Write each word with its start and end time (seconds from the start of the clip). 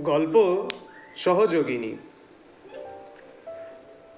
গল্প 0.00 0.68
সহযোগিনী। 1.16 1.96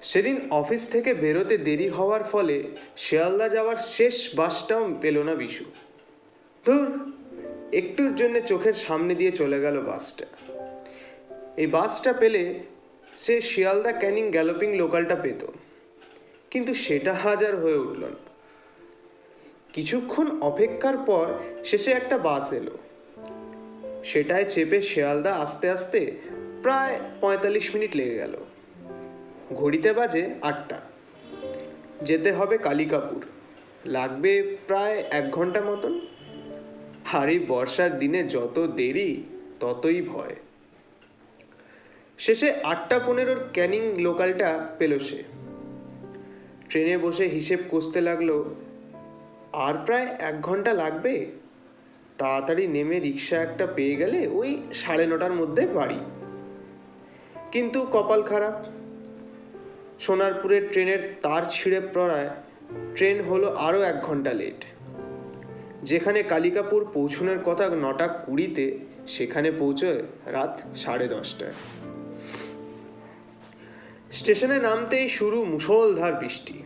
সেদিন 0.01 0.41
অফিস 0.51 0.91
থেকে 0.91 1.13
বেরোতে 1.13 1.57
দেরি 1.57 1.89
হওয়ার 1.89 2.23
ফলে 2.23 2.63
শিয়ালদা 2.97 3.49
যাওয়ার 3.49 3.77
শেষ 3.77 4.29
বাসটাও 4.35 4.95
পেল 5.01 5.23
না 5.23 5.35
বিশু। 5.35 5.63
ধুর, 6.65 7.13
একটুর 7.73 8.15
জন্য 8.15 8.39
চোখের 8.39 8.73
সামনে 8.73 9.15
দিয়ে 9.15 9.31
চলে 9.31 9.61
গেল 9.61 9.81
বাসটা। 9.81 10.25
এই 11.57 11.67
বাসটা 11.67 12.13
পেলে 12.13 12.59
সে 13.13 13.41
শিয়ালদা 13.41 13.91
ক্যানিং 13.91 14.31
গ্যালোপিং 14.31 14.75
লোকালটা 14.75 15.15
পেত। 15.15 15.45
কিন্তু 16.51 16.73
সেটা 16.73 17.13
হাজার 17.13 17.55
হয়ে 17.55 17.77
উঠল 17.77 18.01
না। 18.01 18.15
কিছুক্ষণ 19.73 20.41
অপেক্ষার 20.41 20.97
পর 20.97 21.33
শেষে 21.65 21.91
একটা 21.91 22.17
বাস 22.17 22.53
এলো। 22.53 22.77
সেটায় 24.03 24.45
চেপে 24.45 24.81
শেয়ালদা 24.81 25.35
আস্তে 25.35 25.69
আস্তে 25.69 26.11
প্রায় 26.61 26.99
পঁয়তাল্লিশ 27.21 27.75
মিনিট 27.75 27.95
লেগে 27.95 28.15
গেল। 28.15 28.37
ঘড়িতে 29.53 29.93
বাজে 29.93 30.29
আটটা। 30.41 30.79
যেতে 32.01 32.31
হবে 32.31 32.57
কালিকাপুর। 32.57 33.25
লাগবে 33.85 34.57
প্রায় 34.67 35.03
এক 35.09 35.31
ঘণ্টা 35.31 35.61
মতন। 35.61 36.01
এই 37.27 37.39
বর্ষার 37.47 37.99
দিনে 37.99 38.23
যত 38.23 38.73
দেরি, 38.75 39.23
ততই 39.59 40.01
ভয়। 40.01 40.35
শেষে 42.17 42.51
আটটা 42.51 42.99
পনেরোর 42.99 43.39
ক্যানিং 43.53 43.95
লোকালটা 43.95 44.75
পেল 44.77 44.99
সে। 44.99 45.23
ট্রেনে 46.69 46.97
বসে 46.97 47.27
হিসেব 47.27 47.59
কষতে 47.71 48.01
লাগল, 48.01 48.43
আর 49.53 49.73
প্রায় 49.85 50.07
এক 50.19 50.41
ঘণ্টা 50.41 50.73
লাগবে? 50.73 51.25
তাড়াতাড়ি 52.19 52.67
নেমে 52.67 52.99
রিক্সা 52.99 53.37
একটা 53.41 53.67
পেয়ে 53.75 53.95
গেলে 53.95 54.27
ওই 54.27 54.57
সাড়ে 54.73 55.05
নটার 55.07 55.33
মধ্যে 55.33 55.67
বাড়ি। 55.67 55.99
কিন্তু 57.51 57.87
কপাল 57.91 58.21
খারাপ। 58.21 58.65
সোনারপুরের 59.99 60.69
ট্রেনের 60.71 61.15
তার 61.21 61.43
ছিঁড়ে 61.49 61.81
পড়ায় 61.93 62.29
ট্রেন 62.95 63.21
হলো 63.21 63.53
আরও 63.53 63.81
এক 63.81 64.01
ঘণ্টা 64.01 64.33
লেট। 64.33 64.65
যেখানে 65.83 66.23
কালিকাপুর 66.23 66.85
পৌঁছানোর 66.93 67.39
কথা 67.45 67.69
নটা 67.69 68.07
কুড়িতে, 68.07 68.79
সেখানে 69.07 69.51
পৌঁছয় 69.51 70.03
রাত 70.25 70.61
সাড়ে 70.75 71.07
দশটায়। 71.07 71.53
স্টেশনে 74.11 74.59
নামতেই 74.59 75.09
শুরু 75.09 75.45
মুষলধার 75.45 76.13
বৃষ্টি। 76.13 76.63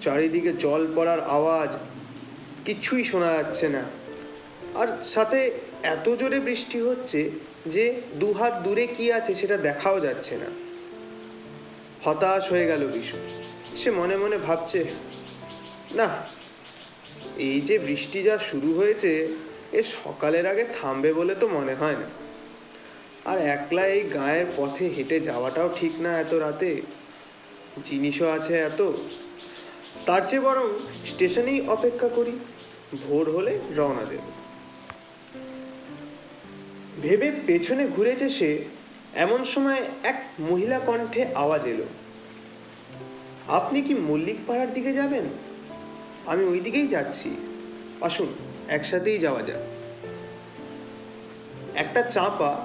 চারিদিকে 0.00 0.52
জল 0.52 0.86
পড়ার 0.94 1.20
আওয়াজ 1.20 1.76
কিচ্ছুই 2.64 3.04
শোনা 3.04 3.32
যাচ্ছে 3.32 3.68
না। 3.68 3.82
আর 4.74 5.04
সাথে 5.04 5.50
এত 5.82 6.14
জোরে 6.14 6.40
বৃষ্টি 6.40 6.80
হচ্ছে 6.80 7.30
যে 7.66 8.00
দু 8.14 8.32
হাত 8.32 8.60
দূরে 8.62 8.86
কি 8.86 9.12
আছে 9.12 9.34
সেটা 9.34 9.56
দেখাও 9.56 10.00
যাচ্ছে 10.00 10.36
না। 10.36 10.46
হতাশ 12.04 12.50
হয়ে 12.50 12.66
গেল 12.66 12.86
বিশু। 12.86 13.16
সে 13.76 13.90
মনে 13.90 14.16
মনে 14.16 14.38
ভাবছে, 14.38 14.84
না, 15.94 16.08
এই 17.36 17.60
যে 17.60 17.78
বৃষ্টি 17.78 18.22
যা 18.22 18.38
শুরু 18.38 18.74
হয়েছে, 18.74 19.28
এ 19.72 19.82
সকালের 19.82 20.46
আগে 20.46 20.64
থামবে 20.80 21.12
বলে 21.12 21.34
তো 21.34 21.48
মনে 21.48 21.74
হয় 21.74 21.92
না। 21.92 22.06
আর 23.24 23.38
একলা 23.38 23.86
এই 23.86 24.00
গায়ের 24.00 24.46
পথে 24.56 24.88
হেঁটে 24.88 25.20
যাওয়াটাও 25.20 25.70
ঠিক 25.76 26.00
না 26.00 26.20
এত 26.20 26.34
রাতে। 26.34 26.80
জিনিসও 27.84 28.26
আছে 28.26 28.58
এত। 28.58 28.92
তার 30.06 30.22
চেয়ে 30.26 30.42
বরং 30.42 30.68
স্টেশনেই 31.06 31.68
অপেক্ষা 31.68 32.08
করি, 32.08 32.32
ভোর 33.08 33.30
হলে 33.30 33.58
রওনা 33.76 34.04
দেব। 34.04 34.47
ভেবে 37.02 37.32
পেছনে 37.46 37.86
ঘুরেছে 37.86 38.28
সে, 38.28 38.64
এমন 39.14 39.44
সময় 39.44 39.80
এক 40.02 40.24
মহিলা 40.40 40.78
কণ্ঠে 40.78 41.26
আওয়াজ 41.34 41.66
এলো। 41.66 41.84
আপনি 43.48 43.82
কি 43.82 43.94
মল্লিক 43.94 44.36
পাড়ার 44.46 44.72
দিকে 44.72 44.92
যাবেন? 44.92 45.24
আমি 46.26 46.44
ওই 46.44 46.60
দিকেই 46.60 46.88
যাচ্ছি। 46.88 47.30
আসুন, 48.00 48.26
একসাথেই 48.68 49.18
যাওয়া 49.18 49.42
যাক। 49.42 49.60
একটা 51.74 52.02
চাপা 52.02 52.64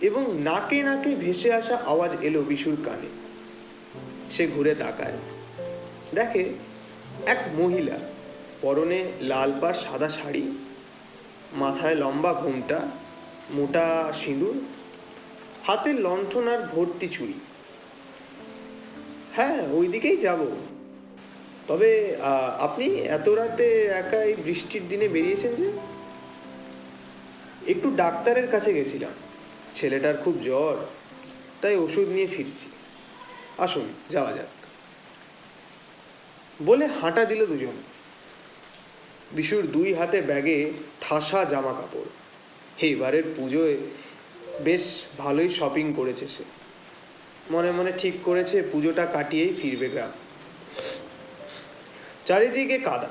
এবং 0.00 0.40
নাকে 0.40 0.82
নাকে 0.82 1.14
ভেসে 1.14 1.52
আসা 1.52 1.76
আওয়াজ 1.76 2.16
এলো 2.20 2.42
বিশুর 2.42 2.76
কানে। 2.84 3.08
সে 4.30 4.46
ঘুরে 4.46 4.74
তাকায়। 4.74 5.12
দেখে 6.14 6.54
এক 7.26 7.38
মহিলা, 7.54 7.98
পরনে 8.60 9.12
লাল 9.20 9.52
পাড় 9.60 9.76
সাদা 9.76 10.08
শাড়ি, 10.08 10.58
মাথায় 11.52 11.94
লম্বা 11.94 12.34
ঘোমটা 12.34 12.80
মোটা 13.50 14.12
সিঁদুর, 14.12 14.60
হাতে 15.66 15.92
লণ্ঠন 15.92 16.48
আর 16.48 16.58
ভর্তি 16.58 17.08
চুড়ি। 17.08 17.32
হ্যাঁ 19.36 19.62
ওই 19.68 19.86
দিকেই 19.86 20.16
যাব। 20.16 20.46
তবে 21.68 22.16
আপনি 22.58 22.86
এত 22.94 23.28
রাতে 23.28 23.84
একাই 23.84 24.34
বৃষ্টির 24.34 24.88
দিনে 24.88 25.08
বেরিয়েছেন 25.08 25.54
যে? 25.54 25.72
একটু 27.66 27.90
ডাক্তারের 27.96 28.48
কাছে 28.48 28.72
গেছিলাম। 28.74 29.10
ছেলেটার 29.74 30.16
খুব 30.16 30.38
জ্বর, 30.42 30.76
তাই 31.60 31.76
ওষুধ 31.76 32.08
নিয়ে 32.08 32.26
ফিরছি। 32.26 32.68
আসুন, 33.58 33.88
যাওয়া 34.10 34.32
যাক। 34.32 34.52
বলে 36.62 36.86
হাঁটা 36.86 37.24
দিল 37.24 37.46
দুজন। 37.46 37.76
বিশুর 39.32 39.66
দুই 39.66 39.94
হাতে 39.94 40.22
ব্যাগে 40.22 40.72
ঠাসা 41.00 41.44
জামা 41.44 41.72
কাপড় 41.72 42.10
এবারের 42.80 43.22
পুজোয় 43.36 43.76
বেশ 44.60 45.02
ভালোই 45.18 45.48
শপিং 45.48 45.92
করেছে 45.96 46.28
সে। 46.28 46.44
মনে 47.50 47.72
মনে 47.72 47.92
ঠিক 47.98 48.14
করেছে, 48.24 48.62
পুজোটা 48.72 49.06
কাটিয়েই 49.06 49.54
ফিরবে 49.62 49.88
গ্রাম। 49.88 50.12
চারিদিকে 52.26 52.78
কাদা। 52.78 53.08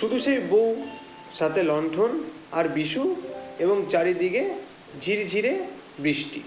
শুধু 0.00 0.18
সেই 0.18 0.38
বউ, 0.38 0.86
সাথে 1.34 1.62
লণ্ঠন 1.62 2.24
আর 2.52 2.68
বিশু 2.68 3.16
এবং 3.58 3.86
চারিদিকে 3.90 4.54
ঝিরঝিরে 5.00 5.58
বৃষ্টি। 5.98 6.42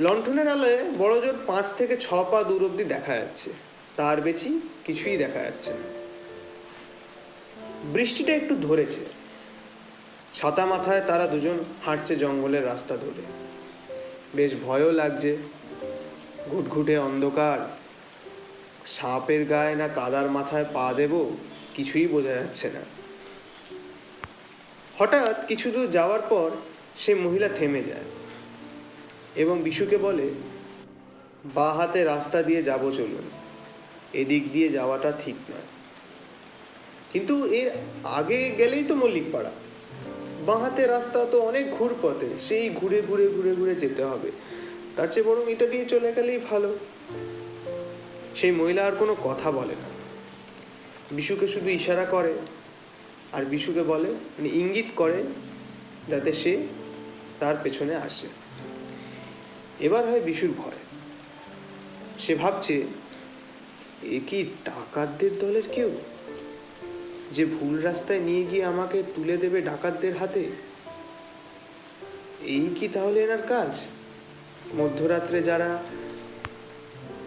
লণ্ঠনের 0.00 0.48
আলোয় 0.48 0.84
বড় 0.98 1.26
জোর 1.26 1.34
পাঁচ 1.46 1.66
থেকে 1.78 1.96
ছ 1.96 2.14
পা 2.14 2.42
দূর 2.42 2.64
অব্দি 2.64 2.84
দেখা 2.84 3.16
যাচ্ছে। 3.16 3.52
তার 3.96 4.20
বেশি 4.20 4.60
কিছুই 4.84 5.16
দেখা 5.16 5.40
যাচ্ছে 5.42 5.70
না। 5.70 6.07
বৃষ্টিটা 7.84 8.34
একটু 8.34 8.56
ধরেছে। 8.56 9.06
ছাতা 10.34 10.66
মাথায় 10.66 11.00
তারা 11.00 11.26
দুজন 11.26 11.64
হাঁটছে 11.86 12.16
জঙ্গলের 12.16 12.66
রাস্তা 12.66 12.96
ধরে। 12.96 13.22
বেশ 14.34 14.54
ভয়ও 14.64 14.90
লাগছে। 14.90 15.36
ঘুটঘুটে 16.50 16.98
অন্ধকার। 16.98 17.76
সাপের 18.86 19.44
গায়ে 19.44 19.76
না 19.76 19.88
কাদার 19.88 20.30
মাথায় 20.30 20.64
পা 20.72 20.94
দেব 20.96 21.36
কিছুই 21.74 22.06
বোঝা 22.06 22.30
যাচ্ছে 22.30 22.70
না। 22.70 22.80
হঠাৎ 24.98 25.46
কিছু 25.46 25.70
দূর 25.70 25.90
যাওয়ার 25.90 26.20
পর 26.20 26.50
সে 26.98 27.14
মহিলা 27.14 27.48
থেমে 27.48 27.82
যায় 27.82 28.04
এবং 29.36 29.62
বিশুকে 29.62 29.96
বলে, 29.96 30.30
বা 31.54 31.74
হাতে 31.74 32.04
রাস্তা 32.04 32.42
দিয়ে 32.42 32.62
যাব 32.62 32.80
চলুন। 32.80 33.30
এদিক 34.12 34.52
দিয়ে 34.52 34.68
যাওয়াটা 34.68 35.12
ঠিক 35.24 35.34
নয়। 35.50 35.77
কিন্তু 37.12 37.46
এর 37.46 37.70
আগে 38.04 38.50
গেলেই 38.50 38.84
তো 38.84 38.94
মল্লিকপাড়া। 38.94 39.50
বাঁ 40.46 40.58
হাতে 40.58 40.86
রাস্তা 40.86 41.24
তো 41.24 41.40
অনেক 41.40 41.70
ঘুর 41.70 41.94
পথে 42.02 42.26
সেই 42.40 42.70
ঘুরে 42.70 43.02
ঘুরে 43.08 43.28
ঘুরে 43.28 43.54
ঘুরে 43.54 43.74
যেতে 43.74 44.04
হবে। 44.04 44.30
তার 44.96 45.08
চেয়ে 45.08 45.26
বরং 45.26 45.52
এটা 45.52 45.66
দিয়ে 45.66 45.84
চলে 45.84 46.12
গেলেই 46.12 46.38
ভালো। 46.38 46.78
সেই 48.36 48.50
মহিলা 48.50 48.86
আর 48.86 48.92
কোনো 48.92 49.16
কথা 49.24 49.50
বলে 49.50 49.72
না। 49.72 49.88
বিশুকে 51.10 51.48
শুধু 51.48 51.68
ইশারা 51.68 52.04
করে, 52.04 52.34
আর 53.32 53.44
বিশুকে 53.44 53.82
বলে 53.82 54.10
মানে 54.10 54.48
ইঙ্গিত 54.48 54.86
করে, 54.96 55.22
যাতে 56.08 56.32
সে 56.32 56.66
তার 57.40 57.54
পেছনে 57.62 57.94
আসে। 57.96 58.26
এবার 59.80 60.10
হয় 60.10 60.20
বিশুর 60.20 60.50
ভয়। 60.58 60.78
সে 62.18 62.34
ভাবছে, 62.34 62.82
এ 64.02 64.20
কি 64.26 64.46
ডাকাতদের 64.64 65.30
দলের 65.38 65.62
কেউ? 65.72 65.90
যে 67.32 67.44
ভুল 67.44 67.80
রাস্তায় 67.80 68.18
নিয়ে 68.18 68.44
গিয়ে 68.44 68.64
আমাকে 68.64 69.02
তুলে 69.16 69.36
দেবে 69.36 69.60
ডাকাতদের 69.60 70.16
হাতে? 70.16 70.40
এই 72.42 72.74
কি 72.80 72.88
তাহলে 72.88 73.24
এনার 73.24 73.42
কাজ? 73.42 73.80
মধ্যরাত্রে 74.76 75.42
যারা 75.42 75.82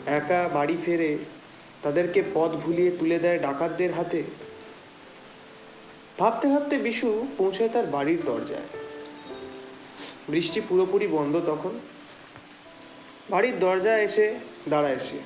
একা 0.06 0.50
বাড়ি 0.54 0.78
ফেরে, 0.86 1.18
তাদেরকে 1.82 2.24
পথ 2.34 2.52
ভুলিয়ে 2.52 2.92
তুলে 2.92 3.20
দেয় 3.20 3.40
ডাকাতদের 3.40 3.94
হাতে? 3.94 4.24
ভাবতে 6.20 6.48
ভাবতে 6.48 6.78
বিশু 6.78 7.28
পৌঁছায় 7.38 7.70
তার 7.70 7.86
বাড়ির 7.86 8.22
দরজায়। 8.26 8.78
বৃষ্টি 10.30 10.62
পুরোপুরি 10.62 11.08
বন্ধ 11.08 11.42
তখন। 11.46 11.80
বাড়ির 13.30 13.60
দরজায় 13.60 14.02
এসে 14.02 14.36
দাঁড়ায় 14.70 15.00
সে। 15.00 15.20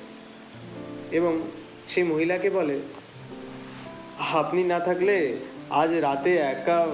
এবং 1.12 1.40
সেই 1.88 2.04
মহিলাকে 2.04 2.50
বলে 2.50 2.80
আপনি 4.32 4.64
না 4.64 4.80
থাকলে 4.80 5.36
আজ 5.70 5.90
রাতে 5.92 6.36
একা 6.36 6.86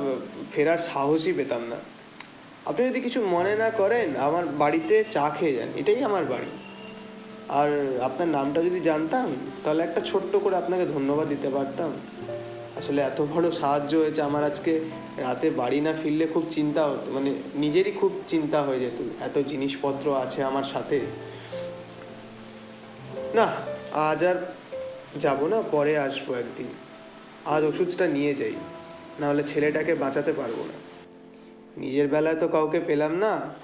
ফেরার 0.53 0.79
সাহসই 0.79 1.33
পেতাম 1.33 1.63
না। 1.69 1.77
আপনি 2.67 2.89
যদি 2.89 3.01
কিছু 3.01 3.27
মনে 3.27 3.57
না 3.57 3.71
করেন, 3.71 4.17
আমার 4.17 4.47
বাড়িতে 4.47 5.05
চা 5.11 5.31
খেয়ে 5.39 5.53
যান, 5.53 5.69
এটাই 5.77 6.05
আমার 6.05 6.25
বাড়ি। 6.25 6.47
আর 7.49 8.01
আপনার 8.03 8.29
নামটা 8.29 8.63
যদি 8.63 8.81
জানতাম, 8.81 9.37
তাহলে 9.65 9.83
একটা 9.83 10.01
ছোট্ট 10.01 10.37
করে 10.37 10.57
আপনাকে 10.57 10.87
ধন্যবাদ 10.87 11.29
দিতে 11.29 11.49
পারতাম। 11.49 11.93
আসলে 12.77 13.03
এত 13.03 13.21
বড় 13.21 13.51
সাহায্য 13.51 13.97
হয়েছে 13.97 14.23
আমার 14.23 14.45
আজকে। 14.45 14.81
রাতে 15.17 15.51
বাড়ি 15.51 15.81
না 15.81 15.93
ফিরলে 16.03 16.27
খুব 16.27 16.47
চিন্তা 16.51 16.87
হতো 16.87 17.13
মানে 17.13 17.35
নিজেরই 17.55 17.91
খুব 17.91 18.23
চিন্তা 18.29 18.63
হয়ে 18.63 18.81
যেত, 18.81 19.23
এত 19.23 19.39
জিনিসপত্র 19.49 20.17
আছে 20.17 20.45
আমার 20.45 20.63
সাথে। 20.63 21.01
না, 23.35 23.53
আজ 23.93 24.25
আর 24.25 24.35
যাব 25.21 25.47
না, 25.47 25.63
পরে 25.71 25.99
আসব 25.99 26.33
একদিন। 26.33 26.67
আজ 27.47 27.65
ওষুধটা 27.65 28.07
নিয়ে 28.07 28.35
যাই, 28.35 28.53
নাহলে 29.21 29.43
ছেলেটাকে 29.43 29.95
বাঁচাতে 29.95 30.33
পারব 30.33 30.59
না। 30.59 30.79
নিজের 31.77 32.09
বেলায় 32.09 32.37
তো 32.37 32.49
কাউকে 32.49 32.81
পেলাম 32.81 33.15
না, 33.15 33.55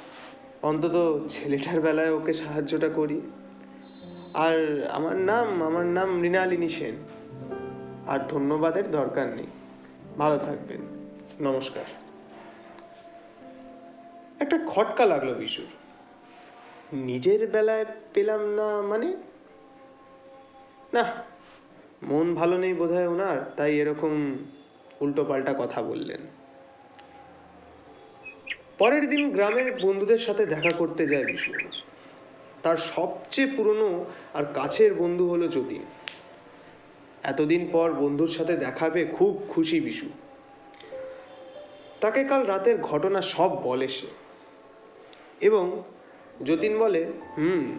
অন্তত 0.63 1.21
ছেলেটার 1.29 1.81
বেলায় 1.81 2.11
ওকে 2.11 2.33
সাহায্যটা 2.33 2.89
করি। 2.89 3.21
আর 4.35 4.87
আমার 4.91 5.17
নাম 5.17 5.63
আমার 5.63 5.87
নাম 5.87 6.11
মৃণালিনী 6.11 6.69
সেন। 6.69 6.95
আর 8.07 8.19
ধন্যবাদের 8.29 8.91
দরকার 8.91 9.29
নেই। 9.29 9.47
ভালো 10.19 10.39
থাকবেন। 10.39 10.81
নমস্কার। 11.41 11.85
একটা 14.41 14.59
খটকা 14.67 15.07
লাগল 15.07 15.35
বিশুর। 15.35 15.67
নিজের 16.93 17.47
বেলায় 17.47 17.85
পেলাম 18.15 18.55
না 18.55 18.83
মানে? 18.83 19.17
না 20.93 21.13
মন 22.03 22.35
ভালো 22.35 22.59
নেই 22.59 22.75
বোধহয় 22.75 23.09
ওনার, 23.09 23.53
তাই 23.57 23.79
এরকম 23.79 24.39
উল্টো 25.01 25.25
পাল্টা 25.25 25.55
কথা 25.59 25.83
বললেন। 25.83 26.21
পরের 28.79 29.09
দিন 29.09 29.31
গ্রামের 29.31 29.73
বন্ধুদের 29.83 30.19
সাথে 30.19 30.47
দেখা 30.47 30.73
করতে 30.73 31.07
যায় 31.07 31.25
বিশু 31.25 31.53
তার 32.63 32.77
সবচেয়ে 32.77 33.51
পুরনো 33.57 34.05
আর 34.35 34.45
কাছের 34.55 34.95
বন্ধু 34.95 35.29
হলো 35.29 35.49
যতীন। 35.49 35.83
এতদিন 37.23 37.69
পর 37.73 37.93
বন্ধুর 37.93 38.29
সাথে 38.29 38.57
দেখাবে 38.57 39.05
খুব 39.05 39.47
খুশি 39.49 39.81
বিশু 39.81 40.07
তাকে 42.01 42.25
কাল 42.25 42.47
রাতের 42.47 42.79
ঘটনা 42.79 43.23
সব 43.23 43.63
বলে 43.63 43.89
সে। 43.89 44.07
এবং 45.41 45.83
যতীন 46.47 46.79
বলে, 46.79 47.07
হুম 47.39 47.79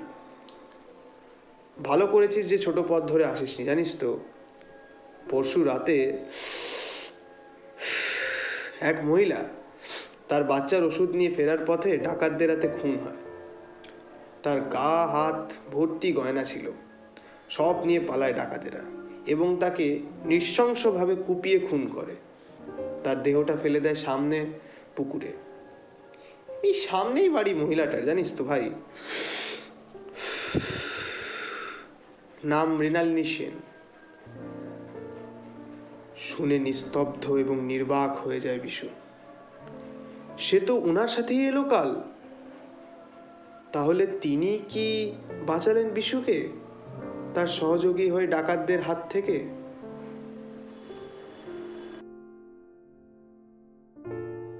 ভালো 1.83 2.07
করেছিস 2.07 2.47
যে 2.47 2.57
ছোট 2.57 2.79
পথ 2.87 3.03
ধরে 3.03 3.25
আসিসনি, 3.25 3.65
জানিস 3.65 3.95
তো? 3.99 4.19
পরশু 5.29 5.63
রাতে 5.63 6.17
এক 8.81 8.95
মহিলা 9.03 9.45
তার 10.29 10.43
বাচ্চার 10.43 10.83
ওষুধ 10.83 11.09
নিয়ে 11.09 11.33
ফেরার 11.33 11.57
পথে 11.67 11.97
ডাকাতদের 11.97 12.49
হাতে 12.49 12.69
খুন 12.81 12.97
হয়। 12.97 13.15
তার 14.43 14.61
গা, 14.61 15.07
হাত 15.07 15.53
ভর্তি 15.71 16.11
গয়না 16.11 16.43
ছিল। 16.43 16.71
সব 17.49 17.85
নিয়ে 17.85 17.99
পালায় 17.99 18.33
ডাকাতেরা 18.33 18.81
এবং 19.27 19.57
তাকে 19.59 19.99
নৃশংসভাবে 20.25 21.15
কুপিয়ে 21.15 21.59
খুন 21.59 21.87
করে। 21.87 22.15
তার 23.03 23.23
দেহটা 23.23 23.57
ফেলে 23.63 23.79
দেয় 23.79 23.95
সামনে 23.95 24.45
পুকুরে। 24.95 25.31
এই 26.63 26.73
সামনেই 26.73 27.29
বাড়ি 27.29 27.53
মহিলাটার, 27.53 28.05
জানিস 28.05 28.37
তো 28.37 28.43
ভাই? 28.43 28.69
নাম 32.43 32.75
মৃণালিনী 32.75 33.23
সেন। 33.23 33.51
শুনে 36.17 36.59
নিস্তব্ধ 36.59 37.31
এবং 37.31 37.61
নির্বাক 37.61 38.27
হয়ে 38.27 38.39
যায় 38.39 38.59
বিশু। 38.59 38.87
সে 40.37 40.59
তো 40.59 40.75
ওনার 40.75 41.07
সাথেই 41.07 41.47
এলো 41.47 41.63
কাল। 41.63 42.01
তাহলে 43.71 44.07
তিনি 44.21 44.59
কি 44.69 45.11
বাঁচালেন 45.47 45.89
বিশুকে? 45.89 46.49
তার 47.35 47.47
সহযোগী 47.47 48.09
হয়ে 48.09 48.27
ডাকাতদের 48.27 48.81
হাত 48.81 49.07
থেকে? 49.09 49.58